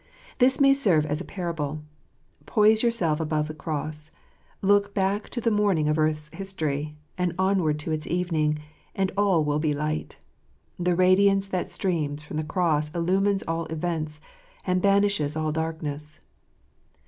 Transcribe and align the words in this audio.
This 0.39 0.59
may 0.59 0.73
serve 0.73 1.05
as 1.05 1.21
a 1.21 1.25
parable. 1.25 1.83
Poise 2.47 2.81
yourself 2.81 3.19
above 3.19 3.47
the 3.47 3.53
cross; 3.53 4.09
look 4.63 4.95
back 4.95 5.29
to 5.29 5.39
the 5.39 5.51
morning 5.51 5.87
of 5.87 5.99
earth's 5.99 6.33
history, 6.33 6.95
and 7.19 7.35
onward 7.37 7.77
to 7.81 7.91
its 7.91 8.07
evening— 8.07 8.57
and 8.95 9.11
all 9.15 9.43
will 9.43 9.59
be 9.59 9.73
light. 9.73 10.17
The 10.79 10.95
radiance 10.95 11.47
that 11.49 11.69
streams 11.69 12.23
from 12.23 12.37
the 12.37 12.43
cross 12.43 12.89
illumines 12.95 13.43
all 13.47 13.67
events, 13.67 14.19
and 14.65 14.81
banishes 14.81 15.35
all 15.35 15.51
darkness. 15.51 16.19